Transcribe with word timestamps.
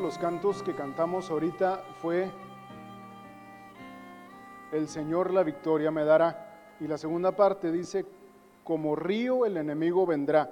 Los 0.00 0.16
cantos 0.16 0.62
que 0.62 0.74
cantamos 0.74 1.28
ahorita 1.28 1.82
fue 2.00 2.30
El 4.70 4.86
Señor 4.86 5.32
la 5.32 5.42
victoria 5.42 5.90
me 5.90 6.04
dará. 6.04 6.76
Y 6.78 6.86
la 6.86 6.96
segunda 6.96 7.32
parte 7.32 7.72
dice, 7.72 8.06
como 8.62 8.94
río 8.94 9.44
el 9.44 9.56
enemigo 9.56 10.06
vendrá. 10.06 10.50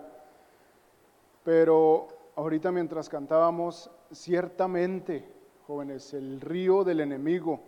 Pero 1.44 2.08
ahorita 2.34 2.72
mientras 2.72 3.08
cantábamos, 3.08 3.88
ciertamente, 4.10 5.32
jóvenes, 5.66 6.12
el 6.12 6.40
río 6.40 6.82
del 6.82 7.00
enemigo 7.00 7.60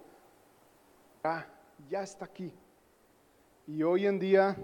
ya 1.89 2.03
está 2.03 2.25
aquí. 2.25 2.53
Y 3.69 3.85
hoy 3.85 4.07
en 4.07 4.19
día 4.19 4.57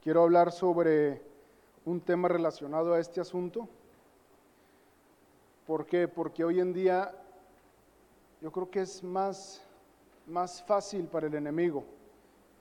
quiero 0.00 0.22
hablar 0.22 0.52
sobre 0.52 1.20
un 1.84 2.00
tema 2.00 2.28
relacionado 2.28 2.94
a 2.94 3.00
este 3.00 3.20
asunto. 3.20 3.68
¿Por 5.72 5.86
qué? 5.86 6.06
Porque 6.06 6.44
hoy 6.44 6.60
en 6.60 6.74
día 6.74 7.10
yo 8.42 8.52
creo 8.52 8.70
que 8.70 8.82
es 8.82 9.02
más, 9.02 9.62
más 10.26 10.62
fácil 10.62 11.06
para 11.06 11.28
el 11.28 11.34
enemigo 11.34 11.82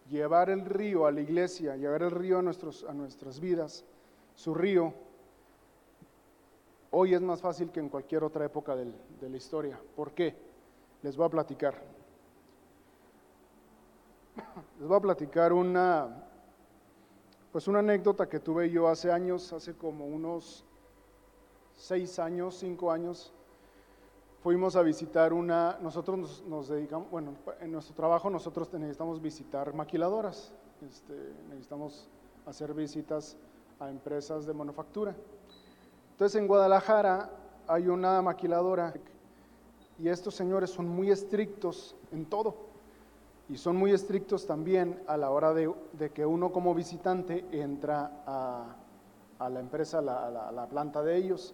llevar 0.10 0.50
el 0.50 0.64
río 0.64 1.06
a 1.06 1.12
la 1.12 1.20
iglesia, 1.20 1.76
llevar 1.76 2.04
el 2.04 2.12
río 2.12 2.40
a, 2.40 2.42
nuestros, 2.42 2.86
a 2.86 2.94
nuestras 2.94 3.42
vidas, 3.42 3.84
su 4.34 4.54
río, 4.54 4.94
hoy 6.92 7.14
es 7.14 7.20
más 7.20 7.42
fácil 7.42 7.70
que 7.70 7.82
en 7.82 7.90
cualquier 7.90 8.24
otra 8.24 8.46
época 8.46 8.78
de 8.78 9.30
la 9.30 9.36
historia. 9.36 9.78
¿Por 9.94 10.14
qué? 10.14 10.34
Les 11.02 11.18
voy 11.18 11.26
a 11.26 11.30
platicar. 11.32 11.84
Les 14.80 14.88
voy 14.88 14.98
a 14.98 15.02
platicar 15.02 15.52
una, 15.52 16.08
pues 17.52 17.68
una 17.68 17.80
anécdota 17.80 18.30
que 18.30 18.40
tuve 18.40 18.70
yo 18.70 18.88
hace 18.88 19.12
años, 19.12 19.52
hace 19.52 19.76
como 19.76 20.06
unos 20.06 20.64
seis 21.82 22.20
años, 22.20 22.56
cinco 22.60 22.92
años. 22.92 23.34
Fuimos 24.44 24.76
a 24.76 24.82
visitar 24.82 25.34
una, 25.34 25.78
nosotros 25.82 26.44
nos, 26.48 26.68
dedicamos, 26.68 27.10
bueno, 27.10 27.36
en 27.60 27.72
nuestro 27.72 27.96
trabajo 27.96 28.30
nosotros 28.30 28.72
necesitamos 28.74 29.22
visitar 29.22 29.74
maquiladoras, 29.74 30.52
este, 30.82 31.34
necesitamos 31.50 32.10
hacer 32.46 32.74
visitas 32.74 33.38
a 33.80 33.90
empresas 33.90 34.46
de 34.46 34.54
manufactura. 34.54 35.16
Entonces 36.12 36.40
en 36.40 36.48
Guadalajara 36.48 37.30
hay 37.68 37.88
una 37.88 38.22
maquiladora 38.22 38.94
y 39.98 40.08
estos 40.08 40.36
señores 40.36 40.70
son 40.70 40.88
muy 40.88 41.12
estrictos 41.12 41.96
en 42.12 42.26
todo 42.26 42.56
y 43.50 43.58
son 43.58 43.76
muy 43.76 43.92
estrictos 43.92 44.48
también 44.48 45.02
a 45.08 45.18
la 45.18 45.30
hora 45.30 45.54
de, 45.54 45.74
que 46.14 46.26
uno 46.26 46.52
como 46.52 46.74
visitante 46.74 47.46
entra 47.52 48.24
a, 48.26 49.50
la 49.50 49.60
empresa, 49.60 50.00
a 50.00 50.52
la, 50.52 50.68
planta 50.68 51.04
de 51.04 51.18
ellos. 51.18 51.54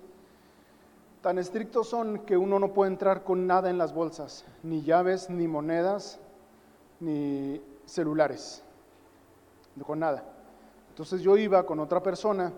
Tan 1.22 1.40
estrictos 1.40 1.90
son 1.90 2.20
que 2.20 2.38
uno 2.38 2.60
no 2.60 2.73
puede 2.73 2.92
entrar 2.92 3.23
con 3.23 3.48
nada 3.48 3.70
en 3.70 3.78
las 3.78 3.94
bolsas, 3.94 4.46
ni 4.64 4.84
llaves, 4.84 5.30
ni 5.30 5.48
monedas, 5.48 6.20
ni 7.00 7.62
celulares, 7.86 8.64
con 9.86 10.00
nada. 10.00 10.23
Entonces 10.89 11.22
yo 11.22 11.36
iba 11.38 11.66
con 11.66 11.80
otra 11.80 12.02
persona, 12.02 12.54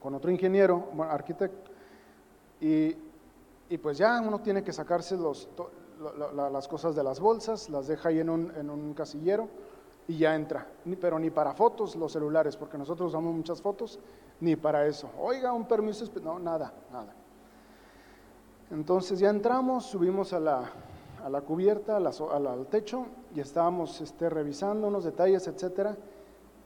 con 0.00 0.14
otro 0.14 0.30
ingeniero, 0.30 0.88
arquitecto, 1.08 1.70
y, 2.60 2.96
pues 3.82 3.98
ya 3.98 4.20
uno 4.20 4.40
tiene 4.40 4.62
que 4.62 4.72
sacarse 4.72 5.16
los, 5.16 5.48
las 6.34 6.68
cosas 6.68 6.94
de 6.94 7.02
las 7.02 7.20
bolsas, 7.20 7.68
las 7.68 7.86
deja 7.86 8.10
ahí 8.10 8.20
en 8.20 8.30
un, 8.30 8.52
en 8.56 8.70
un 8.70 8.94
casillero 8.94 9.48
y 10.08 10.18
ya 10.18 10.34
entra. 10.34 10.66
pero 11.00 11.18
ni 11.18 11.30
para 11.30 11.52
fotos 11.52 11.96
los 11.96 12.12
celulares, 12.12 12.56
porque 12.56 12.78
nosotros 12.78 13.08
usamos 13.08 13.34
muchas 13.34 13.60
fotos, 13.60 13.98
ni 14.40 14.56
para 14.56 14.86
eso. 14.86 15.10
Oiga, 15.18 15.52
un 15.52 15.66
permiso, 15.66 16.04
no, 16.22 16.38
nada, 16.38 16.72
nada. 16.92 17.14
Entonces 18.70 19.18
ya 19.18 19.30
entramos, 19.30 19.86
subimos 19.86 20.32
a 20.32 20.40
la, 20.40 20.70
a 21.24 21.28
la 21.28 21.40
cubierta, 21.40 21.96
al 21.96 22.66
techo, 22.66 23.06
y 23.34 23.40
estábamos 23.40 24.00
este, 24.00 24.28
revisando 24.28 24.88
unos 24.88 25.04
detalles, 25.04 25.46
etcétera. 25.46 25.96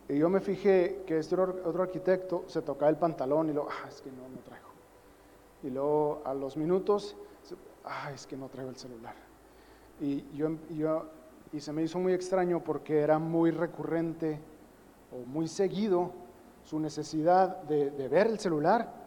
Y 0.08 0.18
yo 0.18 0.28
me 0.28 0.40
fijé 0.40 1.02
que 1.06 1.18
este 1.18 1.34
otro 1.36 1.82
arquitecto 1.82 2.44
se 2.46 2.62
tocaba 2.62 2.90
el 2.90 2.96
pantalón 2.96 3.50
y 3.50 3.52
luego, 3.52 3.68
ah, 3.70 3.88
es 3.88 4.00
que 4.00 4.10
no, 4.10 4.28
no 4.28 4.40
traigo. 4.44 4.68
Y 5.62 5.70
luego 5.70 6.22
a 6.24 6.34
los 6.34 6.56
minutos 6.56 7.16
ah, 7.84 8.10
es 8.12 8.26
que 8.26 8.36
no 8.36 8.48
traigo 8.48 8.70
el 8.70 8.76
celular. 8.76 9.14
Y, 10.00 10.24
yo, 10.34 10.56
yo, 10.70 11.04
y 11.52 11.60
se 11.60 11.72
me 11.72 11.82
hizo 11.82 11.98
muy 11.98 12.12
extraño 12.12 12.62
porque 12.64 13.00
era 13.00 13.18
muy 13.18 13.50
recurrente 13.50 14.40
o 15.12 15.26
muy 15.26 15.48
seguido 15.48 16.12
su 16.64 16.78
necesidad 16.78 17.62
de, 17.62 18.08
ver 18.08 18.26
el 18.26 18.38
celular. 18.38 18.99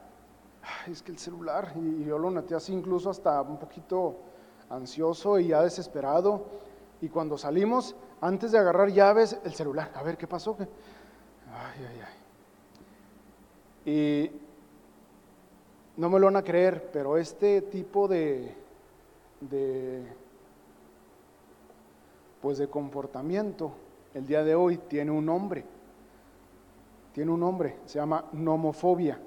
Es 0.88 1.02
que 1.02 1.12
el 1.12 1.20
celular, 1.20 1.74
y, 1.76 2.06
yo 2.06 2.18
lo 2.18 2.32
noté 2.32 2.56
así 2.56 2.74
incluso 2.74 3.10
hasta 3.10 3.42
un 3.42 3.58
poquito 3.58 4.18
ansioso 4.70 5.40
y 5.40 5.48
ya 5.48 5.62
desesperado. 5.62 6.46
Y 7.02 7.10
cuando 7.10 7.38
salimos, 7.38 7.96
antes 8.22 8.52
de 8.52 8.60
agarrar 8.60 8.90
llaves, 8.90 9.38
el 9.44 9.54
celular, 9.54 9.92
a 9.94 10.04
ver 10.04 10.18
qué 10.18 10.28
pasó. 10.28 10.56
Ay, 10.60 11.86
ay, 11.88 12.02
ay. 13.86 13.92
Y 13.94 14.32
no 15.98 16.10
me 16.10 16.20
lo 16.20 16.28
van 16.28 16.38
a 16.38 16.44
creer, 16.44 16.90
pero 16.92 17.18
este 17.18 17.62
tipo 17.64 18.08
de, 18.08 18.56
de, 19.42 20.08
pues 22.42 22.58
de 22.58 22.68
comportamiento 22.68 23.74
el 24.14 24.26
día 24.26 24.44
de 24.44 24.56
hoy 24.56 24.78
tiene 24.78 25.12
un 25.12 25.26
nombre. 25.26 25.66
Tiene 27.14 27.32
un 27.32 27.40
nombre, 27.40 27.78
se 27.86 28.00
llama 28.00 28.26
nomofobia. 28.32 29.20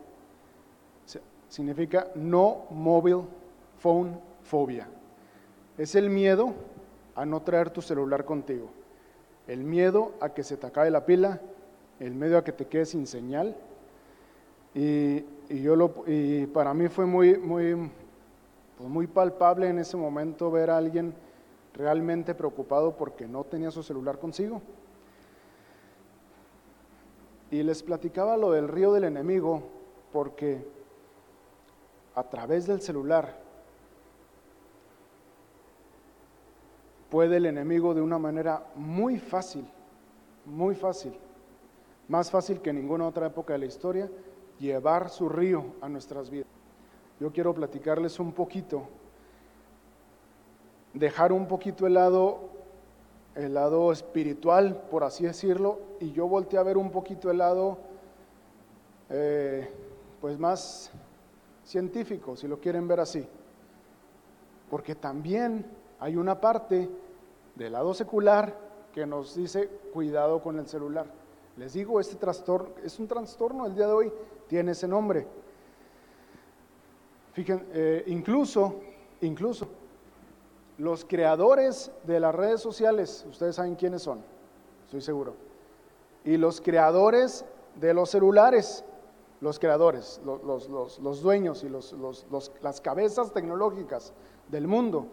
Significa 1.49 2.09
no 2.15 2.67
mobile 2.71 3.23
phone 3.79 4.19
phobia. 4.43 4.89
Es 5.79 5.95
el 5.95 6.11
miedo 6.11 6.55
a 7.15 7.25
no 7.25 7.43
traer 7.43 7.71
tu 7.71 7.83
celular 7.83 8.25
contigo. 8.25 8.69
El 9.47 9.65
miedo 9.65 10.12
a 10.21 10.31
que 10.31 10.43
se 10.43 10.56
te 10.56 10.67
acabe 10.67 10.91
la 10.91 11.06
pila, 11.06 11.41
el 12.01 12.15
miedo 12.15 12.39
a 12.39 12.45
que 12.45 12.53
te 12.53 12.67
quedes 12.67 12.91
sin 12.91 13.06
señal. 13.06 13.56
Y, 14.75 15.25
y 15.49 15.62
yo 15.62 15.77
lo, 15.77 16.05
y 16.06 16.47
para 16.47 16.75
mí 16.75 16.89
fue 16.89 17.06
muy, 17.06 17.39
muy, 17.39 17.91
pues 18.77 18.91
muy 18.91 19.06
palpable 19.06 19.69
en 19.69 19.79
ese 19.79 19.97
momento 19.97 20.51
ver 20.51 20.71
a 20.71 20.77
alguien 20.77 21.15
realmente 21.75 22.35
preocupado 22.35 22.97
porque 22.97 23.27
no 23.27 23.45
tenía 23.45 23.71
su 23.71 23.83
celular 23.83 24.19
consigo. 24.19 24.61
Y 27.51 27.62
les 27.62 27.83
platicaba 27.83 28.37
lo 28.37 28.51
del 28.51 28.69
río 28.69 28.93
del 28.93 29.05
enemigo 29.05 29.62
porque 30.12 30.67
a 32.16 32.22
través 32.25 32.66
del 32.66 32.81
celular 32.81 33.37
puede 37.10 37.37
el 37.37 37.47
enemigo 37.47 37.94
de 37.94 38.00
una 38.00 38.19
manera 38.19 38.66
muy 38.75 39.19
fácil, 39.19 39.66
muy 40.47 40.75
fácil, 40.75 41.12
más 42.09 42.31
fácil 42.31 42.60
que 42.60 42.71
en 42.71 42.76
ninguna 42.76 43.06
otra 43.06 43.26
época 43.26 43.53
de 43.53 43.60
la 43.60 43.66
historia, 43.66 44.10
llevar 44.59 45.10
su 45.10 45.28
río 45.28 45.75
a 45.82 45.88
nuestras 45.88 46.31
vidas. 46.31 46.49
Yo 47.21 47.31
quiero 47.32 47.55
platicarles 47.55 48.19
un 48.19 48.32
poquito, 48.32 48.88
dejar 50.94 51.32
un 51.32 51.46
poquito 51.46 51.87
el 51.87 51.94
lado, 51.94 52.49
el 53.35 53.55
lado 53.55 53.93
espiritual, 53.93 54.82
por 54.91 55.05
así 55.05 55.25
decirlo, 55.25 55.79
y 56.00 56.12
yo 56.12 56.26
volteé 56.26 56.58
a 56.58 56.62
ver 56.62 56.79
un 56.79 56.91
poquito 56.91 57.31
el 57.31 57.38
lado, 57.38 57.79
eh, 59.11 59.70
pues 60.20 60.38
más 60.38 60.91
científico, 61.67 62.37
si 62.37 62.47
lo 62.49 62.59
quieren 62.59 62.89
ver 62.89 63.01
así. 63.01 63.27
Porque 64.71 64.95
también 64.95 65.67
hay 65.99 66.17
una 66.17 66.41
parte 66.41 66.89
del 67.55 67.73
lado 67.73 67.93
secular 67.93 68.57
que 68.93 69.05
nos 69.05 69.35
dice 69.35 69.69
cuidado 69.93 70.41
con 70.43 70.59
el 70.59 70.67
celular. 70.67 71.07
Les 71.57 71.73
digo, 71.73 72.01
este 72.01 72.17
trastorno 72.17 72.71
es 72.85 72.99
un 72.99 73.09
trastorno 73.09 73.67
el 73.67 73.75
día 73.75 73.87
de 73.87 73.93
hoy, 73.93 74.13
tiene 74.47 74.73
ese 74.73 74.87
nombre. 74.87 75.27
Fíjense, 77.33 77.65
eh, 77.73 78.05
incluso, 78.07 78.81
incluso 79.21 79.69
los 80.79 81.05
creadores 81.05 81.91
de 82.05 82.21
las 82.21 82.35
redes 82.35 82.61
sociales, 82.61 83.27
ustedes 83.29 83.57
saben 83.57 83.75
quiénes 83.75 84.03
son, 84.03 84.21
estoy 84.85 85.01
seguro. 85.01 85.35
Y 86.25 86.37
los 86.37 86.61
creadores 86.61 87.45
de 87.81 87.95
los 87.95 88.11
celulares, 88.11 88.85
los 89.41 89.59
creadores, 89.59 90.21
los, 90.25 91.23
dueños 91.23 91.65
y 91.65 91.69
las 92.62 92.81
cabezas 92.81 93.33
tecnológicas 93.33 94.12
del 94.49 94.67
mundo, 94.67 95.06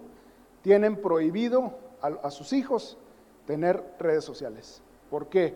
tienen 0.61 1.01
prohibido 1.01 1.73
a, 2.01 2.07
a 2.07 2.31
sus 2.31 2.53
hijos 2.53 2.97
tener 3.45 3.83
redes 3.99 4.23
sociales. 4.23 4.81
¿Por 5.09 5.27
qué? 5.27 5.55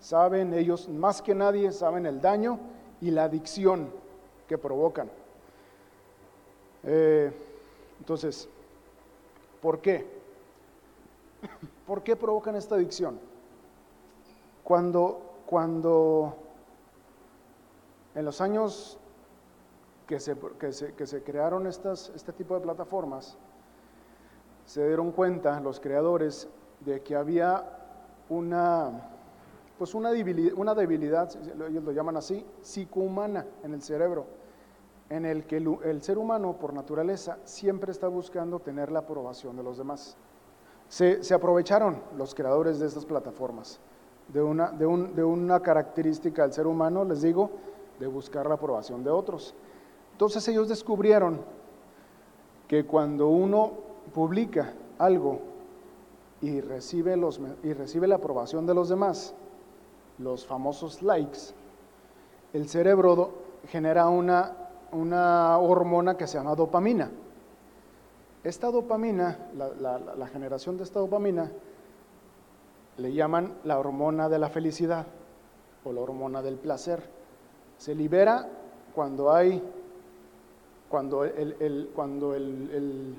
Saben 0.00 0.52
ellos 0.52 0.88
más 0.88 1.22
que 1.22 1.34
nadie, 1.34 1.72
saben 1.72 2.06
el 2.06 2.20
daño 2.20 2.58
y 3.00 3.10
la 3.10 3.24
adicción 3.24 3.90
que 4.46 4.58
provocan. 4.58 5.10
Eh, 6.84 7.32
entonces, 7.98 8.48
¿por 9.60 9.80
qué? 9.80 10.06
¿Por 11.86 12.02
qué 12.02 12.16
provocan 12.16 12.56
esta 12.56 12.74
adicción? 12.74 13.18
Cuando, 14.64 15.20
cuando 15.46 16.36
en 18.14 18.24
los 18.24 18.40
años 18.40 18.98
que 20.06 20.20
se, 20.20 20.36
que 20.58 20.72
se, 20.72 20.94
que 20.94 21.06
se 21.06 21.22
crearon 21.22 21.66
estas, 21.66 22.12
este 22.14 22.32
tipo 22.32 22.54
de 22.54 22.60
plataformas, 22.60 23.38
se 24.64 24.86
dieron 24.86 25.12
cuenta 25.12 25.58
los 25.60 25.80
creadores 25.80 26.48
de 26.80 27.00
que 27.02 27.16
había 27.16 27.64
una, 28.28 28.90
pues 29.78 29.94
una 29.94 30.10
debilidad, 30.10 30.52
una 30.56 30.74
debilidad, 30.74 31.30
ellos 31.68 31.84
lo 31.84 31.92
llaman 31.92 32.16
así, 32.16 32.44
psicohumana 32.60 33.46
en 33.62 33.74
el 33.74 33.82
cerebro, 33.82 34.26
en 35.08 35.24
el 35.24 35.46
que 35.46 35.58
el, 35.58 35.78
el 35.84 36.02
ser 36.02 36.18
humano 36.18 36.56
por 36.58 36.72
naturaleza 36.72 37.38
siempre 37.44 37.92
está 37.92 38.08
buscando 38.08 38.60
tener 38.60 38.90
la 38.90 39.00
aprobación 39.00 39.56
de 39.56 39.62
los 39.62 39.78
demás. 39.78 40.16
Se, 40.88 41.22
se 41.22 41.34
aprovecharon 41.34 42.02
los 42.16 42.34
creadores 42.34 42.78
de 42.78 42.86
estas 42.86 43.04
plataformas 43.06 43.80
de 44.28 44.42
una, 44.42 44.70
de, 44.70 44.86
un, 44.86 45.14
de 45.14 45.24
una 45.24 45.60
característica 45.60 46.42
del 46.42 46.52
ser 46.52 46.66
humano, 46.66 47.04
les 47.04 47.22
digo, 47.22 47.50
de 47.98 48.06
buscar 48.06 48.46
la 48.46 48.54
aprobación 48.54 49.02
de 49.04 49.10
otros. 49.10 49.54
Entonces 50.12 50.46
ellos 50.48 50.68
descubrieron 50.68 51.40
que 52.68 52.84
cuando 52.84 53.28
uno 53.28 53.72
publica 54.14 54.72
algo 54.98 55.40
y 56.40 56.60
recibe, 56.60 57.16
los, 57.16 57.40
y 57.62 57.72
recibe 57.72 58.08
la 58.08 58.16
aprobación 58.16 58.66
de 58.66 58.74
los 58.74 58.88
demás, 58.88 59.34
los 60.18 60.46
famosos 60.46 61.02
likes, 61.02 61.38
el 62.52 62.68
cerebro 62.68 63.30
genera 63.68 64.08
una, 64.08 64.56
una 64.92 65.58
hormona 65.58 66.16
que 66.16 66.26
se 66.26 66.38
llama 66.38 66.54
dopamina. 66.54 67.10
Esta 68.44 68.70
dopamina, 68.70 69.38
la, 69.54 70.26
generación 70.26 70.76
de 70.76 70.82
esta 70.82 70.98
dopamina, 70.98 71.50
le 72.98 73.12
llaman 73.12 73.54
la 73.64 73.78
hormona 73.78 74.28
de 74.28 74.38
la 74.38 74.48
felicidad 74.48 75.06
o 75.84 75.92
la 75.92 76.00
hormona 76.00 76.42
del 76.42 76.56
placer. 76.56 77.02
Se 77.82 77.96
libera 77.96 78.48
cuando 78.94 79.32
hay, 79.32 79.60
cuando 80.88 81.24
el, 81.24 81.56
el 81.58 81.90
cuando 81.92 82.32
el, 82.32 82.70
el, 82.72 83.16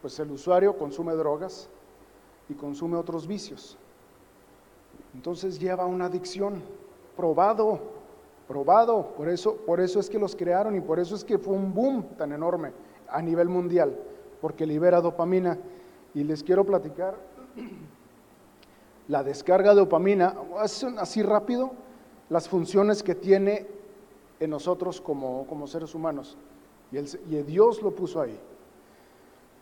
pues 0.00 0.18
el 0.20 0.30
usuario 0.30 0.78
consume 0.78 1.12
drogas 1.12 1.68
y 2.48 2.54
consume 2.54 2.96
otros 2.96 3.26
vicios. 3.26 3.76
Entonces 5.12 5.60
lleva 5.60 5.84
una 5.84 6.06
adicción, 6.06 6.62
probado, 7.14 7.78
probado. 8.48 9.08
Por 9.18 9.28
eso, 9.28 9.56
por 9.66 9.80
eso 9.80 10.00
es 10.00 10.08
que 10.08 10.18
los 10.18 10.34
crearon 10.34 10.74
y 10.74 10.80
por 10.80 10.98
eso 10.98 11.14
es 11.14 11.22
que 11.22 11.36
fue 11.36 11.52
un 11.52 11.74
boom 11.74 12.04
tan 12.16 12.32
enorme 12.32 12.72
a 13.06 13.20
nivel 13.20 13.50
mundial, 13.50 13.94
porque 14.40 14.64
libera 14.64 15.02
dopamina. 15.02 15.58
Y 16.14 16.24
les 16.24 16.42
quiero 16.42 16.64
platicar 16.64 17.16
la 19.08 19.22
descarga 19.22 19.74
de 19.74 19.80
dopamina, 19.80 20.36
así 20.96 21.22
rápido, 21.22 21.72
las 22.32 22.48
funciones 22.48 23.02
que 23.02 23.14
tiene 23.14 23.66
en 24.40 24.48
nosotros 24.48 25.02
como, 25.02 25.46
como 25.46 25.66
seres 25.66 25.94
humanos. 25.94 26.38
Y, 26.90 26.96
Dios 27.42 27.82
lo 27.82 27.94
puso 27.94 28.22
ahí. 28.22 28.40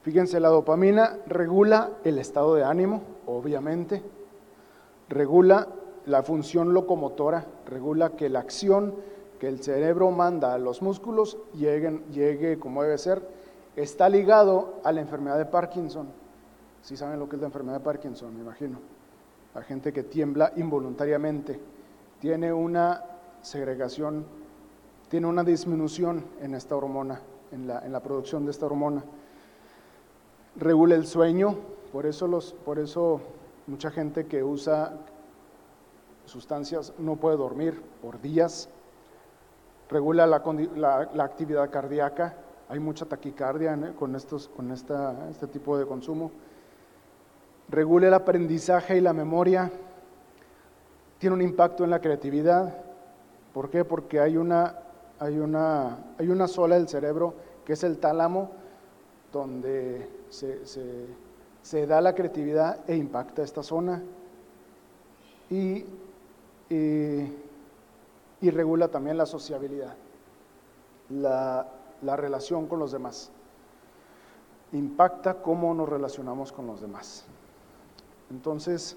Fíjense, 0.03 0.39
la 0.39 0.51
dopamina 0.51 1.19
regula 1.27 1.91
el 2.05 2.19
estado 2.19 2.55
de 2.55 2.63
ánimo, 2.63 3.03
obviamente, 3.27 4.05
regula 5.09 5.67
la 6.07 6.23
función 6.23 6.73
locomotora, 6.73 7.45
regula 7.67 8.11
que 8.11 8.29
la 8.29 8.39
acción 8.39 8.95
que 9.41 9.49
el 9.49 9.61
cerebro 9.65 10.13
manda 10.13 10.55
a 10.55 10.59
los 10.59 10.81
músculos 10.81 11.39
llegue 11.55 12.59
como 12.61 12.85
debe 12.85 12.99
ser, 12.99 13.21
está 13.75 14.09
ligado 14.09 14.75
a 14.85 14.93
la 14.93 15.01
enfermedad 15.01 15.39
de 15.39 15.47
Parkinson. 15.47 16.07
Si 16.83 16.97
saben 16.97 17.19
lo 17.19 17.29
que 17.29 17.35
es 17.35 17.41
la 17.41 17.49
enfermedad 17.49 17.79
de 17.79 17.85
Parkinson, 17.85 18.33
me 18.33 18.43
imagino 18.43 18.79
la 19.57 19.63
gente 19.63 19.93
que 19.93 20.05
tiembla 20.05 20.53
involuntariamente, 20.55 21.59
tiene 22.21 22.53
una 22.53 23.03
segregación, 23.43 24.27
tiene 25.09 25.27
una 25.27 25.43
disminución 25.43 26.25
en 26.41 26.55
esta 26.55 26.77
hormona, 26.77 27.21
en 27.51 27.67
la, 27.67 27.81
en 27.81 27.93
la 27.93 28.01
producción 28.01 28.45
de 28.45 28.51
esta 28.51 28.67
hormona. 28.67 29.03
Regula 30.57 30.95
el 30.95 31.07
sueño, 31.07 31.57
por 31.93 32.07
eso, 32.07 32.27
los, 32.27 32.53
por 32.53 32.79
eso 32.79 33.21
mucha 33.67 33.91
gente 33.91 34.27
que 34.27 34.45
usa 34.45 34.93
sustancias 36.27 36.93
no 36.99 37.17
puede 37.17 37.37
dormir 37.37 37.83
por 38.03 38.21
días. 38.21 38.69
Regula 39.89 40.27
la, 40.27 40.43
la, 40.77 41.25
actividad 41.25 41.71
cardíaca, 41.71 42.37
hay 42.69 42.79
mucha 42.79 43.07
taquicardia 43.07 43.95
con, 43.99 44.15
estos, 44.15 44.49
con 44.49 44.71
esta, 44.71 45.29
este 45.31 45.49
tipo 45.49 45.77
de 45.77 45.87
consumo 45.87 46.31
regula 47.71 48.09
el 48.09 48.15
aprendizaje 48.15 48.99
y 48.99 49.01
la 49.01 49.13
memoria, 49.13 49.71
tiene 51.21 51.37
un 51.37 51.43
impacto 51.43 51.85
en 51.85 51.91
la 51.91 52.01
creatividad. 52.01 52.75
¿Por 53.53 53.71
qué? 53.71 53.85
Porque 53.85 54.19
hay 54.21 54.39
una, 54.39 54.79
hay 55.19 55.39
una, 55.39 55.99
hay 56.19 56.29
una 56.29 56.49
sola 56.49 56.77
del 56.77 56.89
cerebro 56.89 57.35
que 57.65 57.75
es 57.75 57.85
el 57.85 57.99
tálamo, 57.99 58.51
donde 59.31 60.09
se, 60.31 60.67
se, 60.67 61.07
se 61.63 61.87
da 61.87 62.01
la 62.01 62.15
creatividad 62.15 62.81
e 62.89 62.97
impacta 62.97 63.43
esta 63.43 63.63
zona. 63.63 64.03
Y, 65.51 65.85
y, 66.71 67.33
y 68.41 68.51
regula 68.51 68.89
también 68.89 69.19
la 69.19 69.27
sociabilidad, 69.27 69.95
la, 71.11 71.69
la 72.01 72.17
relación 72.17 72.67
con 72.67 72.79
los 72.79 72.93
demás. 72.93 73.31
Impacta 74.73 75.35
cómo 75.43 75.75
nos 75.75 75.89
relacionamos 75.89 76.51
con 76.51 76.67
los 76.67 76.81
demás. 76.81 77.27
Entonces, 78.31 78.97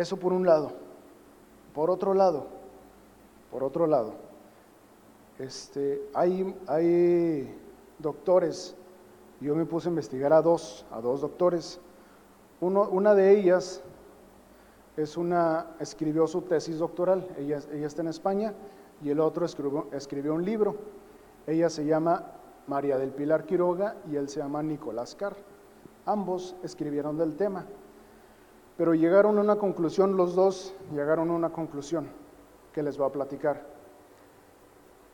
eso 0.00 0.16
por 0.16 0.32
un 0.32 0.46
lado. 0.46 0.72
Por 1.74 1.90
otro 1.90 2.14
lado, 2.14 2.46
por 3.50 3.62
otro 3.62 3.86
lado, 3.86 4.14
este, 5.38 6.02
hay, 6.14 6.54
hay 6.66 7.56
doctores, 7.98 8.74
yo 9.40 9.54
me 9.54 9.64
puse 9.64 9.88
a 9.88 9.90
investigar 9.90 10.32
a 10.32 10.42
dos, 10.42 10.84
a 10.90 11.00
dos 11.00 11.20
doctores. 11.20 11.80
Uno, 12.60 12.88
una 12.90 13.14
de 13.14 13.38
ellas 13.38 13.82
es 14.96 15.16
una, 15.16 15.76
escribió 15.78 16.26
su 16.26 16.42
tesis 16.42 16.78
doctoral, 16.78 17.26
ella, 17.38 17.60
ella 17.72 17.86
está 17.86 18.02
en 18.02 18.08
España, 18.08 18.54
y 19.02 19.10
el 19.10 19.20
otro 19.20 19.46
escribió, 19.46 19.86
escribió 19.92 20.34
un 20.34 20.44
libro. 20.44 20.76
Ella 21.46 21.70
se 21.70 21.84
llama 21.84 22.26
María 22.66 22.98
del 22.98 23.10
Pilar 23.10 23.44
Quiroga 23.46 23.96
y 24.10 24.16
él 24.16 24.28
se 24.28 24.40
llama 24.40 24.62
Nicolás 24.62 25.14
Carr. 25.14 25.36
Ambos 26.04 26.54
escribieron 26.62 27.16
del 27.16 27.36
tema, 27.36 27.66
pero 28.80 28.94
llegaron 28.94 29.36
a 29.36 29.42
una 29.42 29.56
conclusión, 29.56 30.16
los 30.16 30.34
dos 30.34 30.74
llegaron 30.90 31.28
a 31.28 31.34
una 31.34 31.50
conclusión 31.50 32.08
que 32.72 32.82
les 32.82 32.96
voy 32.96 33.08
a 33.08 33.12
platicar. 33.12 33.62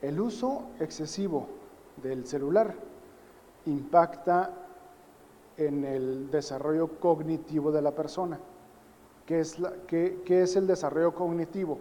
El 0.00 0.20
uso 0.20 0.66
excesivo 0.78 1.48
del 2.00 2.28
celular 2.28 2.76
impacta 3.64 4.52
en 5.56 5.84
el 5.84 6.30
desarrollo 6.30 7.00
cognitivo 7.00 7.72
de 7.72 7.82
la 7.82 7.90
persona. 7.90 8.38
¿Qué 9.26 9.40
es, 9.40 9.58
la, 9.58 9.72
qué, 9.88 10.22
qué 10.24 10.42
es 10.42 10.54
el 10.54 10.68
desarrollo 10.68 11.12
cognitivo? 11.12 11.80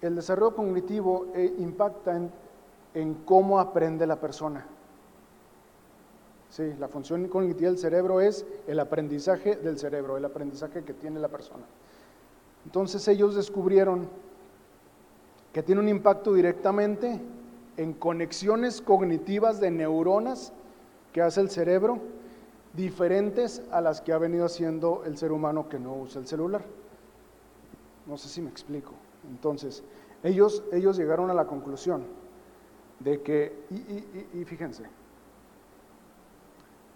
El 0.00 0.14
desarrollo 0.14 0.54
cognitivo 0.54 1.26
eh, 1.34 1.56
impacta 1.58 2.14
en, 2.14 2.30
en 2.94 3.14
cómo 3.24 3.58
aprende 3.58 4.06
la 4.06 4.20
persona. 4.20 4.64
Sí, 6.50 6.74
la 6.80 6.88
función 6.88 7.28
cognitiva 7.28 7.70
del 7.70 7.78
cerebro 7.78 8.20
es 8.20 8.44
el 8.66 8.80
aprendizaje 8.80 9.54
del 9.54 9.78
cerebro, 9.78 10.16
el 10.16 10.24
aprendizaje 10.24 10.82
que 10.82 10.92
tiene 10.92 11.20
la 11.20 11.28
persona. 11.28 11.64
Entonces 12.64 13.06
ellos 13.06 13.36
descubrieron 13.36 14.08
que 15.52 15.62
tiene 15.62 15.80
un 15.80 15.88
impacto 15.88 16.34
directamente 16.34 17.20
en 17.76 17.92
conexiones 17.92 18.80
cognitivas 18.80 19.60
de 19.60 19.70
neuronas 19.70 20.52
que 21.12 21.22
hace 21.22 21.40
el 21.40 21.50
cerebro 21.50 22.00
diferentes 22.74 23.62
a 23.70 23.80
las 23.80 24.00
que 24.00 24.12
ha 24.12 24.18
venido 24.18 24.44
haciendo 24.44 25.02
el 25.06 25.16
ser 25.18 25.30
humano 25.30 25.68
que 25.68 25.78
no 25.78 25.94
usa 25.94 26.20
el 26.20 26.26
celular. 26.26 26.62
No 28.06 28.16
sé 28.16 28.28
si 28.28 28.42
me 28.42 28.50
explico. 28.50 28.92
Entonces, 29.30 29.84
ellos, 30.24 30.64
ellos 30.72 30.96
llegaron 30.96 31.30
a 31.30 31.34
la 31.34 31.46
conclusión 31.46 32.04
de 32.98 33.22
que, 33.22 33.64
y, 33.70 33.74
y, 33.74 34.28
y 34.40 34.44
fíjense, 34.44 34.84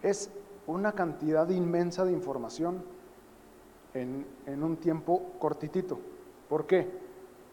es 0.05 0.31
una 0.67 0.93
cantidad 0.93 1.49
inmensa 1.49 2.05
de 2.05 2.13
información 2.13 2.85
en, 3.95 4.27
en 4.47 4.63
un 4.63 4.77
tiempo 4.77 5.33
cortitito. 5.39 5.99
¿Por 6.49 6.67
qué? 6.67 6.89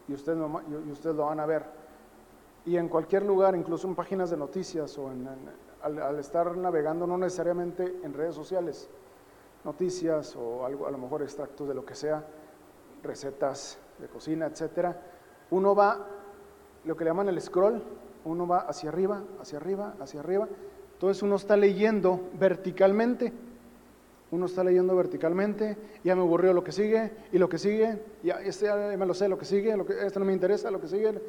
Y 0.06 0.12
ustedes, 0.12 0.38
y 0.86 0.90
ustedes 0.90 1.16
lo 1.16 1.26
van 1.26 1.40
a 1.40 1.46
ver. 1.46 1.64
Y 2.66 2.76
en 2.76 2.88
cualquier 2.88 3.24
lugar, 3.24 3.56
incluso 3.56 3.88
en 3.88 3.94
páginas 3.94 4.30
de 4.30 4.36
noticias 4.36 4.96
o 4.98 5.08
al, 5.08 6.00
al, 6.00 6.18
estar 6.18 6.56
navegando, 6.56 7.06
no 7.06 7.16
necesariamente 7.16 8.00
en 8.02 8.12
redes 8.12 8.34
sociales, 8.34 8.88
noticias 9.64 10.36
o 10.36 10.64
algo, 10.66 10.86
a 10.86 10.90
lo 10.90 10.98
mejor 10.98 11.22
extractos 11.22 11.66
de 11.66 11.74
lo 11.74 11.84
que 11.84 11.94
sea, 11.94 12.24
recetas 13.02 13.78
de 13.98 14.08
cocina, 14.08 14.46
etcétera, 14.46 15.00
uno 15.50 15.74
va, 15.74 16.06
lo 16.84 16.96
que 16.96 17.04
le 17.04 17.10
llaman 17.10 17.28
el 17.28 17.40
scroll, 17.40 17.82
uno 18.24 18.46
va 18.46 18.58
hacia 18.58 18.90
arriba, 18.90 19.22
hacia 19.40 19.58
arriba, 19.58 19.94
hacia 20.00 20.20
arriba, 20.20 20.48
entonces 21.02 21.24
uno 21.24 21.34
está 21.34 21.56
leyendo 21.56 22.30
verticalmente 22.38 23.32
Uno 24.30 24.46
está 24.46 24.62
leyendo 24.62 24.94
verticalmente, 24.94 25.76
ya 26.04 26.14
me 26.14 26.22
aburrió 26.22 26.54
lo 26.54 26.62
que 26.62 26.70
sigue, 26.70 27.10
y 27.32 27.38
lo 27.38 27.48
que 27.48 27.58
sigue, 27.58 28.00
ya 28.22 28.36
este 28.36 28.66
ya 28.66 28.76
me 28.76 29.04
lo 29.04 29.12
sé, 29.12 29.28
lo 29.28 29.36
que 29.36 29.44
sigue, 29.44 29.76
lo 29.76 29.84
que, 29.84 30.06
este 30.06 30.20
no 30.20 30.24
me 30.24 30.32
interesa, 30.32 30.70
lo 30.70 30.80
que 30.80 30.86
sigue. 30.86 31.20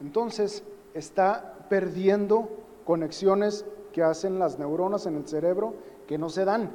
Entonces 0.00 0.62
está 0.94 1.56
perdiendo 1.68 2.48
conexiones 2.84 3.66
que 3.92 4.04
hacen 4.04 4.38
las 4.38 4.60
neuronas 4.60 5.06
en 5.06 5.16
el 5.16 5.26
cerebro 5.26 5.74
que 6.06 6.18
no 6.18 6.28
se 6.30 6.44
dan, 6.44 6.70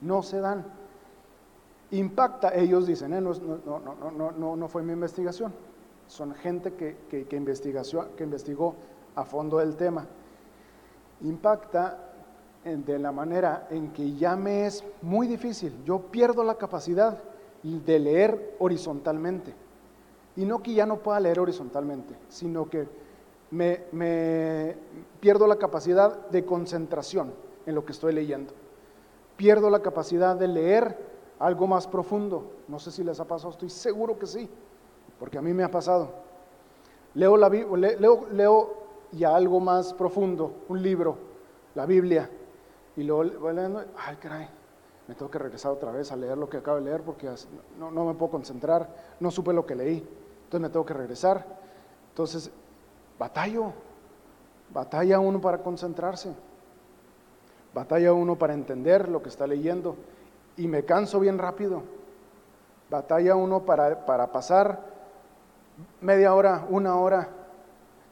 no 0.00 0.22
se 0.22 0.40
dan. 0.40 0.64
Impacta, 1.90 2.54
ellos 2.54 2.86
dicen, 2.86 3.12
eh, 3.12 3.20
no, 3.20 3.32
no, 3.34 4.10
no, 4.10 4.32
no, 4.32 4.56
no 4.56 4.68
fue 4.68 4.82
mi 4.82 4.94
investigación, 4.94 5.52
son 6.08 6.34
gente 6.34 6.72
que, 6.72 6.96
que, 7.10 7.26
que, 7.26 7.36
que 8.16 8.24
investigó 8.24 8.74
a 9.14 9.24
fondo 9.26 9.60
el 9.60 9.76
tema. 9.76 10.06
Impacta 11.22 12.06
de 12.64 12.98
la 12.98 13.12
manera 13.12 13.68
en 13.70 13.92
que 13.92 14.14
ya 14.16 14.34
me 14.34 14.66
es 14.66 14.82
muy 15.02 15.28
difícil. 15.28 15.72
Yo 15.84 16.00
pierdo 16.00 16.42
la 16.42 16.56
capacidad 16.56 17.16
de 17.62 17.98
leer 17.98 18.56
horizontalmente. 18.58 19.54
Y 20.36 20.44
no 20.44 20.62
que 20.62 20.74
ya 20.74 20.84
no 20.84 20.98
pueda 20.98 21.20
leer 21.20 21.38
horizontalmente, 21.40 22.14
sino 22.28 22.68
que 22.68 22.88
me, 23.50 24.76
pierdo 25.20 25.46
la 25.46 25.56
capacidad 25.56 26.28
de 26.28 26.44
concentración 26.44 27.32
en 27.64 27.74
lo 27.74 27.84
que 27.84 27.92
estoy 27.92 28.12
leyendo. 28.12 28.52
Pierdo 29.36 29.70
la 29.70 29.80
capacidad 29.80 30.36
de 30.36 30.48
leer 30.48 30.98
algo 31.38 31.66
más 31.66 31.86
profundo. 31.86 32.50
No 32.68 32.78
sé 32.78 32.90
si 32.90 33.04
les 33.04 33.20
ha 33.20 33.24
pasado, 33.24 33.50
estoy 33.50 33.70
seguro 33.70 34.18
que 34.18 34.26
sí, 34.26 34.48
porque 35.18 35.38
a 35.38 35.42
mí 35.42 35.52
me 35.54 35.62
ha 35.62 35.70
pasado. 35.70 36.10
Leo, 37.14 37.36
la, 37.36 37.48
leo, 37.48 38.26
leo 38.30 38.85
ya 39.16 39.34
algo 39.34 39.60
más 39.60 39.92
profundo, 39.94 40.64
un 40.68 40.82
libro, 40.82 41.16
la 41.74 41.86
Biblia, 41.86 42.30
y 42.96 43.02
luego 43.02 43.38
voy 43.40 43.54
leyendo, 43.54 43.84
ay, 43.96 44.16
caray, 44.16 44.48
me 45.08 45.14
tengo 45.14 45.30
que 45.30 45.38
regresar 45.38 45.72
otra 45.72 45.92
vez 45.92 46.10
a 46.10 46.16
leer 46.16 46.36
lo 46.36 46.48
que 46.48 46.58
acabo 46.58 46.78
de 46.78 46.84
leer 46.84 47.02
porque 47.02 47.30
no, 47.78 47.90
no 47.90 48.04
me 48.04 48.14
puedo 48.14 48.32
concentrar, 48.32 48.88
no 49.20 49.30
supe 49.30 49.52
lo 49.52 49.66
que 49.66 49.74
leí, 49.74 49.96
entonces 50.44 50.60
me 50.60 50.70
tengo 50.70 50.84
que 50.84 50.94
regresar. 50.94 51.44
Entonces, 52.10 52.50
batallo, 53.18 53.72
batalla 54.72 55.20
uno 55.20 55.40
para 55.40 55.58
concentrarse, 55.58 56.34
batalla 57.74 58.12
uno 58.12 58.36
para 58.36 58.54
entender 58.54 59.08
lo 59.08 59.22
que 59.22 59.28
está 59.28 59.46
leyendo 59.46 59.96
y 60.56 60.66
me 60.66 60.84
canso 60.84 61.20
bien 61.20 61.38
rápido. 61.38 61.82
Batalla 62.88 63.34
uno 63.34 63.64
para, 63.64 64.06
para 64.06 64.30
pasar 64.32 64.80
media 66.00 66.34
hora, 66.34 66.66
una 66.70 66.96
hora 66.96 67.28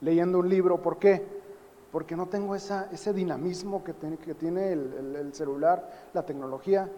leyendo 0.00 0.38
un 0.38 0.48
libro. 0.48 0.80
¿Por 0.80 0.98
qué? 0.98 1.34
porque 1.94 2.16
no 2.16 2.26
tengo 2.26 2.56
esa, 2.56 2.88
ese 2.90 3.12
dinamismo 3.12 3.84
que 3.84 3.92
tiene, 3.92 4.16
que 4.16 4.34
tiene 4.34 4.72
el, 4.72 5.32
celular, 5.32 6.08
la 6.12 6.26
tecnología, 6.26 6.90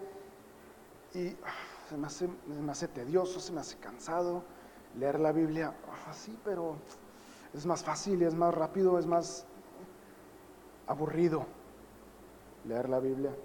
y 1.13 1.29
ah, 1.29 1.53
se, 1.87 1.99
me 1.99 2.07
hace, 2.07 2.29
me 2.47 2.73
hace 2.73 2.89
tedioso, 2.89 3.39
se 3.39 3.53
me 3.53 3.61
hace 3.61 3.77
cansado 3.77 4.43
leer 4.99 5.21
la 5.21 5.33
Biblia, 5.33 5.75
así, 6.09 6.33
ah, 6.35 6.41
pero 6.43 6.77
es 7.53 7.67
más 7.67 7.85
fácil, 7.85 8.23
es 8.23 8.35
más 8.35 8.55
rápido, 8.55 8.99
es 8.99 9.05
más 9.05 9.45
aburrido 10.87 11.45
leer 12.67 12.89
la 12.89 12.99
Biblia. 12.99 13.37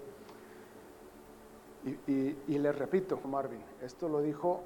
Y, 1.84 2.34
y, 2.48 2.58
les 2.58 2.74
repito, 2.74 3.20
Marvin, 3.28 3.60
esto 3.82 4.08
lo 4.08 4.22
dijo 4.22 4.62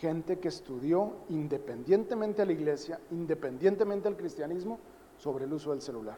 gente 0.00 0.38
que 0.38 0.48
estudió 0.48 1.12
independientemente 1.28 2.40
a 2.40 2.46
la 2.46 2.52
iglesia, 2.52 2.98
independientemente 3.10 4.08
al 4.08 4.16
cristianismo, 4.16 4.78
sobre 5.18 5.44
el 5.44 5.52
uso 5.52 5.72
del 5.72 5.82
celular. 5.82 6.16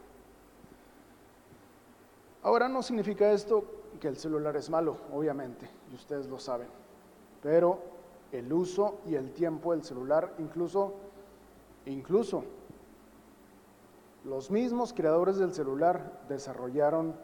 Ahora 2.44 2.68
no 2.68 2.82
significa 2.82 3.32
esto 3.32 3.64
que 4.00 4.06
el 4.06 4.16
celular 4.16 4.56
es 4.56 4.70
malo, 4.70 4.96
obviamente, 5.12 5.68
y 5.90 5.96
ustedes 5.96 6.28
lo 6.28 6.38
saben, 6.38 6.68
pero 7.42 7.80
el 8.30 8.52
uso 8.52 9.00
y 9.06 9.16
el 9.16 9.32
tiempo 9.32 9.72
del 9.72 9.82
celular, 9.82 10.32
incluso, 10.38 10.94
incluso 11.86 12.44
los 14.24 14.50
mismos 14.52 14.92
creadores 14.92 15.38
del 15.38 15.52
celular 15.52 16.20
desarrollaron 16.28 17.14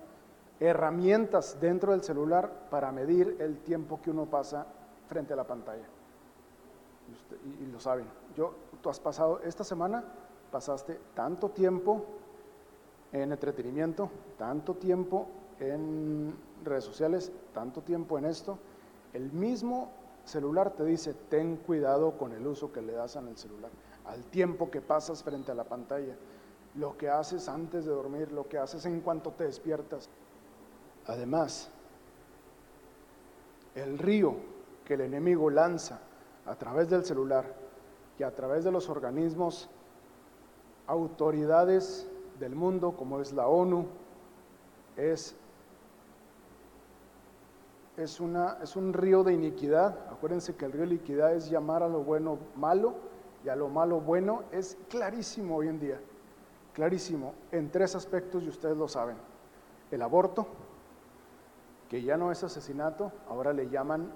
herramientas 0.59 1.59
dentro 1.61 1.93
del 1.93 2.03
celular 2.03 2.67
para 2.69 2.91
medir 2.91 3.37
el 3.39 3.59
tiempo 3.59 4.01
que 4.03 4.11
uno 4.11 4.27
pasa 4.27 4.67
frente 5.07 5.33
a 5.33 5.37
la 5.37 5.45
pantalla. 5.45 5.87
Y, 7.61 7.67
lo 7.67 7.81
saben. 7.81 8.07
Yo, 8.37 8.55
tú 8.83 8.91
has 8.91 9.01
pasado 9.01 9.41
esta 9.41 9.65
semana 9.65 10.05
pasaste 10.51 10.99
tanto 11.15 11.51
tiempo 11.51 12.05
en 13.13 13.33
entretenimiento, 13.33 14.11
tanto 14.37 14.75
tiempo 14.75 15.27
en 15.61 16.35
redes 16.65 16.85
sociales, 16.85 17.33
tanto 17.53 17.83
tiempo 17.83 18.19
en 18.19 18.27
esto, 18.27 18.59
el 19.13 19.33
mismo 19.33 19.91
celular 20.25 20.73
te 20.73 20.85
dice, 20.85 21.15
ten 21.29 21.57
cuidado 21.57 22.19
con 22.19 22.33
el 22.33 22.47
uso 22.47 22.73
que 22.73 22.83
le 22.83 22.93
das 22.93 23.17
el 23.17 23.37
celular, 23.37 23.71
al 24.05 24.25
tiempo 24.25 24.71
que 24.71 24.81
pasas 24.81 25.23
frente 25.23 25.53
a 25.53 25.55
la 25.55 25.65
pantalla, 25.65 26.17
lo 26.75 26.97
que 26.97 27.09
haces 27.09 27.49
antes 27.49 27.87
de 27.87 27.93
dormir, 27.93 28.31
lo 28.33 28.49
que 28.49 28.59
haces 28.59 28.85
en 28.85 29.01
cuanto 29.01 29.33
te 29.33 29.45
despiertas. 29.45 30.09
Además, 31.07 31.71
el 33.75 33.99
río 33.99 34.37
que 34.85 34.95
el 34.95 35.01
enemigo 35.01 35.51
lanza 35.51 36.01
a 36.49 36.55
través 36.57 36.89
del 36.89 37.05
celular 37.05 37.45
y 38.19 38.23
a 38.23 38.35
través 38.35 38.65
de 38.65 38.73
los 38.73 38.89
organismos 38.89 39.69
autoridades 40.87 42.11
del 42.41 42.55
mundo, 42.55 42.93
como 42.93 43.21
es 43.21 43.33
la 43.33 43.47
ONU, 43.47 43.87
es, 44.97 45.37
es, 47.97 48.21
una, 48.21 48.57
es 48.63 48.75
un 48.77 48.93
río 48.93 49.23
de 49.23 49.35
iniquidad. 49.35 50.11
Acuérdense 50.11 50.57
que 50.57 50.65
el 50.65 50.73
río 50.73 50.83
de 50.83 50.95
iniquidad 50.95 51.35
es 51.35 51.51
llamar 51.51 51.83
a 51.83 51.89
lo 51.89 52.03
bueno 52.03 52.39
malo 52.57 52.95
y 53.45 53.49
a 53.51 53.57
lo 53.57 53.69
malo 53.69 54.01
bueno. 54.01 54.45
Es 54.51 54.79
clarísimo 54.89 55.57
hoy 55.57 55.69
en 55.69 55.79
día, 55.79 56.01
clarísimo, 56.73 57.35
en 57.53 57.71
tres 57.71 57.95
aspectos 57.95 58.43
y 58.43 58.49
ustedes 58.49 58.77
lo 58.77 58.89
saben. 58.89 59.17
El 59.91 60.03
aborto, 60.03 60.47
que 61.89 62.03
ya 62.03 62.17
no 62.17 62.33
es 62.33 62.43
asesinato, 62.43 63.13
ahora 63.29 63.53
le 63.53 63.69
llaman 63.69 64.11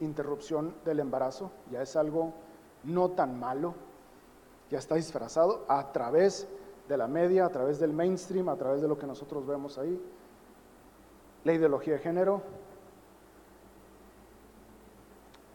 interrupción 0.00 0.74
del 0.84 1.00
embarazo, 1.00 1.50
ya 1.70 1.82
es 1.82 1.96
algo 1.96 2.32
no 2.84 3.10
tan 3.10 3.38
malo, 3.38 3.74
ya 4.70 4.78
está 4.78 4.94
disfrazado 4.94 5.64
a 5.68 5.92
través 5.92 6.46
de 6.88 6.96
la 6.96 7.06
media, 7.06 7.46
a 7.46 7.50
través 7.50 7.78
del 7.78 7.92
mainstream, 7.92 8.48
a 8.48 8.56
través 8.56 8.80
de 8.80 8.88
lo 8.88 8.98
que 8.98 9.06
nosotros 9.06 9.46
vemos 9.46 9.78
ahí. 9.78 10.00
La 11.44 11.52
ideología 11.52 11.94
de 11.94 11.98
género 12.00 12.42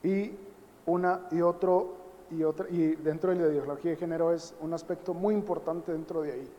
y 0.03 0.31
una 0.85 1.27
y 1.31 1.41
otro 1.41 2.03
y 2.31 2.43
otra 2.43 2.67
y 2.69 2.95
dentro 2.95 3.31
de 3.31 3.37
la 3.37 3.47
ideología 3.47 3.91
de 3.91 3.97
género 3.97 4.31
es 4.31 4.53
un 4.61 4.73
aspecto 4.73 5.13
muy 5.13 5.35
importante 5.35 5.91
dentro 5.91 6.21
de 6.21 6.33
ahí, 6.33 6.49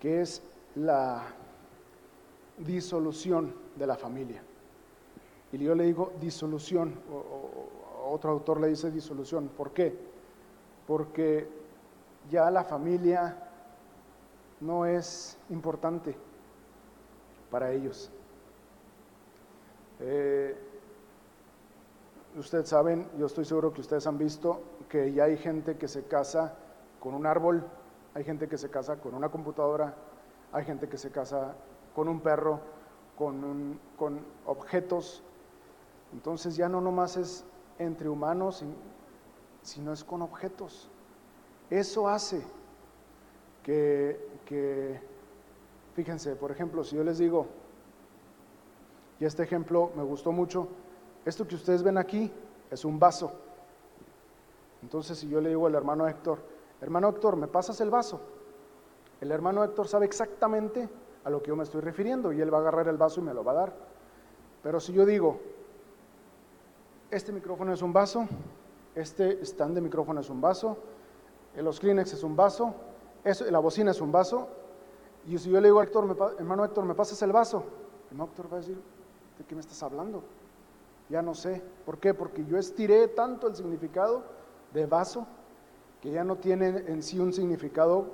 que 0.00 0.20
es 0.20 0.42
la 0.74 1.22
disolución 2.58 3.54
de 3.76 3.86
la 3.86 3.96
familia. 3.96 4.42
Y 5.52 5.58
yo 5.58 5.74
le 5.74 5.84
digo 5.84 6.12
disolución, 6.20 6.94
o, 7.12 8.12
otro 8.12 8.30
autor 8.30 8.60
le 8.60 8.68
dice 8.68 8.90
disolución. 8.90 9.48
¿Por 9.48 9.72
qué? 9.72 9.96
Porque 10.86 11.48
ya 12.30 12.50
la 12.50 12.64
familia 12.64 13.36
no 14.60 14.86
es 14.86 15.38
importante 15.50 16.16
para 17.50 17.72
ellos. 17.72 18.10
Eh, 20.00 20.56
ustedes 22.36 22.68
saben, 22.68 23.06
yo 23.18 23.26
estoy 23.26 23.44
seguro 23.44 23.72
que 23.72 23.80
ustedes 23.80 24.06
han 24.06 24.18
visto 24.18 24.60
que 24.88 25.12
ya 25.12 25.24
hay 25.24 25.36
gente 25.36 25.76
que 25.76 25.88
se 25.88 26.04
casa 26.04 26.54
con 27.00 27.14
un 27.14 27.26
árbol, 27.26 27.64
hay 28.14 28.24
gente 28.24 28.48
que 28.48 28.58
se 28.58 28.70
casa 28.70 28.96
con 28.96 29.14
una 29.14 29.28
computadora, 29.28 29.94
hay 30.52 30.64
gente 30.64 30.88
que 30.88 30.98
se 30.98 31.10
casa 31.10 31.54
con 31.94 32.08
un 32.08 32.20
perro, 32.20 32.60
con, 33.16 33.78
con 33.96 34.20
objetos. 34.46 35.22
Entonces 36.12 36.56
ya 36.56 36.68
no 36.68 36.80
nomás 36.80 37.16
es 37.16 37.44
entre 37.78 38.08
humanos, 38.08 38.64
sino 39.62 39.92
es 39.92 40.04
con 40.04 40.22
objetos. 40.22 40.88
Eso 41.70 42.08
hace 42.08 42.42
que, 43.62 45.00
fíjense, 45.94 46.34
por 46.36 46.50
ejemplo, 46.50 46.82
si 46.82 46.96
yo 46.96 47.04
les 47.04 47.18
digo, 47.18 47.46
y 49.20 49.24
este 49.24 49.42
ejemplo 49.42 49.90
me 49.94 50.02
gustó 50.02 50.32
mucho, 50.32 50.68
esto 51.24 51.46
que 51.46 51.56
ustedes 51.56 51.82
ven 51.82 51.98
aquí 51.98 52.32
es 52.70 52.84
un 52.84 52.98
vaso. 52.98 53.32
Entonces, 54.82 55.18
si 55.18 55.28
yo 55.28 55.40
le 55.40 55.50
digo 55.50 55.66
al 55.66 55.74
hermano 55.74 56.08
Héctor, 56.08 56.38
hermano 56.80 57.10
Héctor, 57.10 57.36
¿me 57.36 57.48
pasas 57.48 57.80
el 57.80 57.90
vaso? 57.90 58.20
El 59.20 59.32
hermano 59.32 59.64
Héctor 59.64 59.88
sabe 59.88 60.06
exactamente 60.06 60.88
a 61.24 61.30
lo 61.30 61.42
que 61.42 61.48
yo 61.48 61.56
me 61.56 61.64
estoy 61.64 61.80
refiriendo 61.80 62.32
y 62.32 62.40
él 62.40 62.52
va 62.52 62.58
a 62.58 62.60
agarrar 62.60 62.88
el 62.88 62.96
vaso 62.96 63.20
y 63.20 63.24
me 63.24 63.34
lo 63.34 63.44
va 63.44 63.52
a 63.52 63.56
dar. 63.56 63.76
Pero 64.62 64.80
si 64.80 64.92
yo 64.92 65.04
digo, 65.04 65.40
este 67.10 67.32
micrófono 67.32 67.72
es 67.72 67.82
un 67.82 67.92
vaso, 67.92 68.28
este 68.94 69.44
stand 69.44 69.74
de 69.74 69.80
micrófono 69.80 70.20
es 70.20 70.30
un 70.30 70.40
vaso, 70.40 70.78
los 71.56 71.80
Kleenex 71.80 72.12
es 72.12 72.22
un 72.22 72.36
vaso, 72.36 72.74
la 73.50 73.58
bocina 73.58 73.90
es 73.90 74.00
un 74.00 74.12
vaso, 74.12 74.48
y 75.26 75.36
si 75.38 75.50
yo 75.50 75.60
le 75.60 75.68
digo 75.68 75.80
a 75.80 75.84
Héctor, 75.84 76.34
hermano 76.38 76.64
Héctor, 76.64 76.84
¿me 76.84 76.94
pasas 76.94 77.20
el 77.22 77.32
vaso? 77.32 77.64
Hermano 78.10 78.30
Héctor 78.30 78.52
va 78.52 78.56
a 78.56 78.60
decir, 78.60 78.80
¿de 79.38 79.44
qué 79.44 79.54
me 79.54 79.60
estás 79.60 79.82
hablando? 79.82 80.22
Ya 81.08 81.22
no 81.22 81.34
sé. 81.34 81.62
¿Por 81.84 81.98
qué? 81.98 82.14
Porque 82.14 82.44
yo 82.44 82.58
estiré 82.58 83.08
tanto 83.08 83.48
el 83.48 83.56
significado 83.56 84.22
de 84.72 84.86
vaso 84.86 85.26
que 86.00 86.10
ya 86.10 86.24
no 86.24 86.36
tiene 86.36 86.68
en 86.86 87.02
sí 87.02 87.18
un 87.18 87.32
significado, 87.32 88.06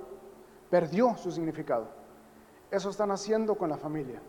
perdió 0.70 1.16
su 1.16 1.30
significado. 1.30 1.86
Eso 2.70 2.90
están 2.90 3.10
haciendo 3.10 3.56
con 3.56 3.68
la 3.68 3.76
familia. 3.76 4.20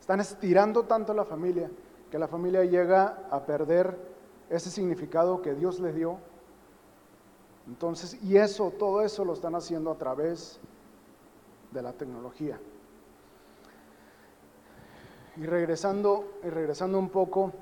Están 0.00 0.20
estirando 0.20 0.82
tanto 0.84 1.14
la 1.14 1.24
familia 1.24 1.70
que 2.10 2.18
la 2.18 2.28
familia 2.28 2.64
llega 2.64 3.26
a 3.30 3.44
perder 3.44 3.96
ese 4.48 4.70
significado 4.70 5.42
que 5.42 5.54
Dios 5.54 5.80
le 5.80 5.92
dio. 5.92 6.18
Entonces, 7.66 8.22
y 8.22 8.36
eso, 8.36 8.72
todo 8.78 9.02
eso 9.02 9.24
lo 9.24 9.32
están 9.32 9.54
haciendo 9.54 9.90
a 9.90 9.98
través 9.98 10.60
de 11.72 11.82
la 11.82 11.92
tecnología. 11.92 12.58
Y 15.36 15.44
regresando, 15.44 16.38
y 16.44 16.48
regresando 16.48 16.98
un 16.98 17.10
poco, 17.10 17.52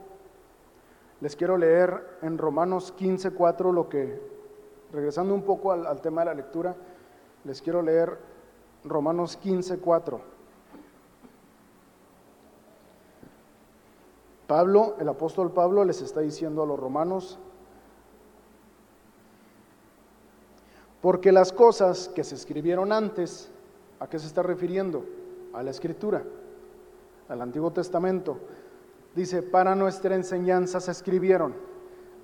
les 1.20 1.34
quiero 1.34 1.56
leer 1.56 2.18
en 2.22 2.38
Romanos 2.38 2.92
15, 2.92 3.30
4 3.30 3.72
lo 3.72 3.88
que, 3.88 4.20
regresando 4.92 5.34
un 5.34 5.42
poco 5.42 5.72
al, 5.72 5.86
al 5.86 6.00
tema 6.00 6.20
de 6.20 6.26
la 6.26 6.34
lectura, 6.34 6.76
les 7.44 7.62
quiero 7.62 7.82
leer 7.82 8.18
Romanos 8.84 9.36
15, 9.38 9.78
Pablo, 14.46 14.96
el 14.98 15.08
apóstol 15.08 15.52
Pablo 15.52 15.84
les 15.84 16.02
está 16.02 16.20
diciendo 16.20 16.62
a 16.62 16.66
los 16.66 16.78
romanos, 16.78 17.38
porque 21.00 21.32
las 21.32 21.52
cosas 21.52 22.08
que 22.08 22.24
se 22.24 22.34
escribieron 22.34 22.92
antes, 22.92 23.50
¿a 24.00 24.08
qué 24.08 24.18
se 24.18 24.26
está 24.26 24.42
refiriendo? 24.42 25.04
A 25.52 25.62
la 25.62 25.70
escritura, 25.70 26.22
al 27.28 27.42
Antiguo 27.42 27.70
Testamento. 27.70 28.38
Dice, 29.14 29.42
para 29.42 29.74
nuestra 29.74 30.14
enseñanza 30.14 30.80
se 30.80 30.90
escribieron, 30.90 31.54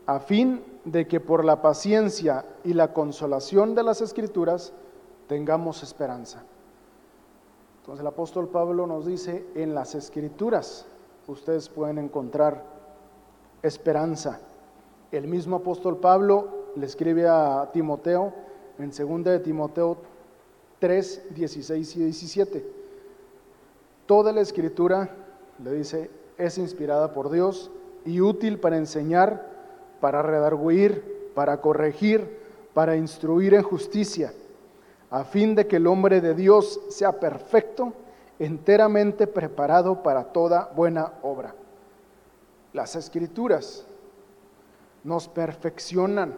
a 0.06 0.18
fin 0.18 0.64
de 0.84 1.06
que 1.06 1.20
por 1.20 1.44
la 1.44 1.62
paciencia 1.62 2.44
y 2.64 2.72
la 2.72 2.92
consolación 2.92 3.74
de 3.74 3.82
las 3.82 4.00
escrituras 4.00 4.72
tengamos 5.26 5.82
esperanza. 5.82 6.42
Entonces 7.80 8.00
el 8.00 8.06
apóstol 8.06 8.48
Pablo 8.48 8.86
nos 8.86 9.06
dice, 9.06 9.46
en 9.54 9.74
las 9.74 9.94
escrituras 9.94 10.86
ustedes 11.30 11.68
pueden 11.68 11.98
encontrar 11.98 12.64
esperanza. 13.62 14.40
El 15.12 15.26
mismo 15.26 15.56
apóstol 15.56 15.98
Pablo 15.98 16.70
le 16.76 16.86
escribe 16.86 17.26
a 17.28 17.70
Timoteo 17.72 18.32
en 18.78 18.90
2 18.90 19.24
de 19.24 19.40
Timoteo 19.40 19.98
3, 20.78 21.34
16 21.34 21.96
y 21.96 22.04
17. 22.04 22.66
Toda 24.06 24.32
la 24.32 24.40
escritura, 24.40 25.10
le 25.62 25.72
dice, 25.72 26.10
es 26.38 26.58
inspirada 26.58 27.12
por 27.12 27.30
Dios 27.30 27.70
y 28.04 28.20
útil 28.20 28.58
para 28.58 28.76
enseñar, 28.76 29.46
para 30.00 30.22
redarguir, 30.22 31.30
para 31.34 31.60
corregir, 31.60 32.40
para 32.72 32.96
instruir 32.96 33.54
en 33.54 33.62
justicia, 33.62 34.32
a 35.10 35.24
fin 35.24 35.54
de 35.54 35.66
que 35.66 35.76
el 35.76 35.86
hombre 35.86 36.20
de 36.20 36.34
Dios 36.34 36.80
sea 36.88 37.20
perfecto 37.20 37.92
enteramente 38.40 39.26
preparado 39.26 40.02
para 40.02 40.24
toda 40.24 40.72
buena 40.74 41.12
obra. 41.22 41.54
Las 42.72 42.96
escrituras 42.96 43.86
nos 45.04 45.28
perfeccionan 45.28 46.34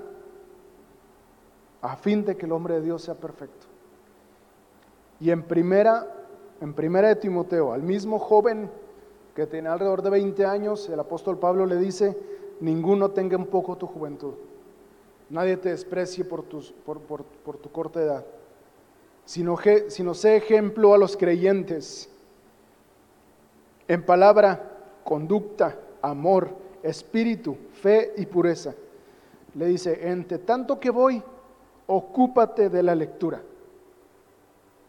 a 1.81 1.97
fin 1.97 2.25
de 2.25 2.37
que 2.37 2.47
el 2.47 2.53
hombre 2.53 2.75
de 2.75 2.83
Dios 2.83 3.03
sea 3.03 3.15
perfecto. 3.15 3.67
Y 5.21 5.31
en 5.31 5.45
primera, 5.45 6.09
en 6.61 6.75
primera 6.75 7.09
de 7.09 7.17
Timoteo, 7.17 7.73
al 7.73 7.83
mismo 7.83 8.19
joven 8.19 8.69
que 9.37 9.47
tiene 9.47 9.69
alrededor 9.69 10.03
de 10.03 10.11
20 10.11 10.45
años, 10.45 10.89
el 10.89 10.99
apóstol 10.99 11.39
Pablo 11.39 11.67
le 11.67 11.77
dice, 11.77 12.19
ninguno 12.61 13.13
tenga 13.13 13.37
un 13.37 13.47
poco 13.47 13.77
tu 13.77 13.87
juventud, 13.87 14.35
nadie 15.31 15.57
te 15.57 15.69
desprecie 15.69 16.25
por, 16.25 16.43
tus, 16.43 16.73
por, 16.73 17.01
por 17.01 17.57
tu 17.59 17.71
corta 17.71 18.03
edad 18.03 18.25
sino, 19.25 19.57
sino 19.89 20.15
sé 20.15 20.37
ejemplo 20.37 20.95
a 20.95 20.99
los 20.99 21.17
creyentes 21.17 22.09
en 23.89 24.05
palabra, 24.05 25.01
conducta, 25.05 25.77
amor, 26.01 26.51
espíritu, 26.83 27.57
fe 27.73 28.15
y 28.17 28.27
pureza. 28.27 28.75
Le 29.55 29.67
dice, 29.67 30.09
entre 30.09 30.39
tanto 30.39 30.81
que 30.81 30.91
voy, 30.91 31.23
ocúpate 31.87 32.71
de 32.71 32.83
la 32.83 32.95
lectura. 32.95 33.43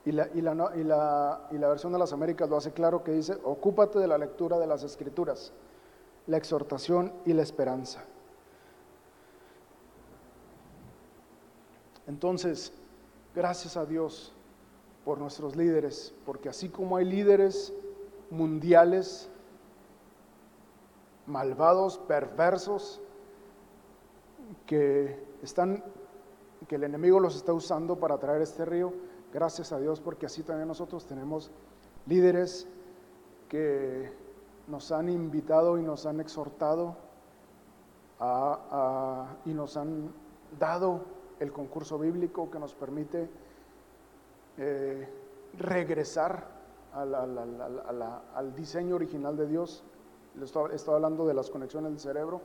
Y 0.06 0.12
la, 0.12 0.30
y, 0.34 0.42
la, 0.42 0.72
y, 0.76 0.84
la, 0.84 1.48
y 1.52 1.58
la, 1.58 1.70
versión 1.70 1.94
de 1.94 2.00
las 2.00 2.12
Américas 2.12 2.50
lo 2.50 2.58
hace 2.58 2.72
claro 2.72 3.04
que 3.04 3.12
dice, 3.12 3.38
ocúpate 3.44 4.00
de 4.00 4.08
la 4.08 4.18
lectura 4.18 4.60
de 4.60 4.68
las 4.68 4.84
escrituras, 4.84 5.54
la 6.28 6.38
exhortación 6.38 7.14
y 7.26 7.34
la 7.34 7.42
esperanza. 7.42 8.04
Entonces, 12.06 12.74
Gracias 13.36 13.78
a 13.78 13.86
Dios 13.86 14.32
por 15.04 15.18
nuestros 15.18 15.56
líderes, 15.56 16.14
porque 16.26 16.50
así 16.50 16.70
como 16.70 16.98
hay 16.98 17.06
líderes 17.06 17.74
mundiales 18.30 19.30
malvados, 21.26 21.98
perversos, 21.98 23.02
que 24.66 25.24
están 25.42 25.84
que 26.68 26.76
el 26.76 26.84
enemigo 26.84 27.20
los 27.20 27.36
está 27.36 27.54
usando 27.54 28.00
para 28.00 28.18
traer 28.20 28.42
este 28.42 28.64
río, 28.66 28.94
gracias 29.34 29.72
a 29.72 29.80
Dios 29.80 30.00
porque 30.00 30.28
así 30.28 30.44
también 30.44 30.68
nosotros 30.68 31.06
tenemos 31.06 31.52
líderes 32.06 32.68
que 33.50 34.14
nos 34.68 34.92
han 34.92 35.10
invitado 35.10 35.78
y 35.78 35.84
nos 35.84 36.06
han 36.06 36.20
exhortado 36.20 36.96
y 39.46 39.54
nos 39.54 39.76
han 39.76 40.14
dado 40.58 41.02
el 41.40 41.52
concurso 41.52 41.98
bíblico 41.98 42.50
que 42.50 42.60
nos 42.60 42.74
permite 42.74 43.30
eh, 44.58 45.08
regresar 45.58 46.48
al, 46.94 48.56
diseño 48.56 48.96
original 48.96 49.36
de 49.36 49.48
Dios. 49.48 49.84
Estoy, 50.42 50.72
estoy, 50.74 50.96
hablando 50.96 51.26
de 51.26 51.34
las 51.34 51.50
conexiones 51.50 51.92
del 51.92 52.00
cerebro 52.00 52.42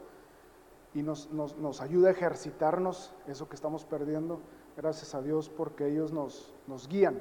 y 0.95 1.03
nos, 1.03 1.31
nos, 1.31 1.81
ayuda 1.81 2.09
a 2.09 2.13
ejercitarnos 2.13 3.15
eso 3.27 3.49
que 3.49 3.57
estamos 3.57 3.85
perdiendo. 3.85 4.41
Gracias 4.77 5.15
a 5.15 5.23
Dios 5.23 5.49
porque 5.49 5.89
ellos 5.89 6.13
nos, 6.13 6.55
nos 6.67 6.89
guían 6.89 7.21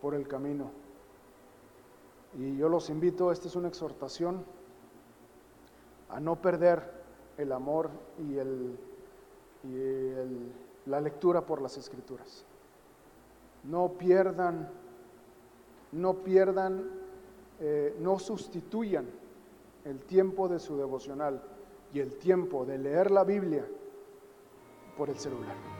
por 0.00 0.14
el 0.14 0.28
camino. 0.28 0.70
Y 2.36 2.56
yo 2.56 2.68
los 2.68 2.90
invito, 2.90 3.30
esta 3.32 3.48
es 3.48 3.56
una 3.56 3.68
exhortación 3.68 4.44
a 6.08 6.20
no 6.20 6.40
perder 6.40 7.04
el 7.38 7.52
amor 7.52 7.90
y 8.18 8.36
el 8.38 8.78
la 10.86 11.00
lectura 11.00 11.44
por 11.44 11.60
las 11.62 11.76
escrituras. 11.76 12.44
No 13.64 13.92
pierdan, 13.92 14.68
no 15.92 16.14
pierdan, 16.14 16.90
eh, 17.60 17.96
no 18.00 18.18
sustituyan 18.18 19.06
el 19.84 20.00
tiempo 20.00 20.48
de 20.48 20.58
su 20.58 20.76
devocional 20.76 21.42
y 21.92 22.00
el 22.00 22.16
tiempo 22.16 22.64
de 22.64 22.78
leer 22.78 23.10
la 23.10 23.24
Biblia 23.24 23.64
por 24.96 25.08
el 25.08 25.18
celular. 25.18 25.73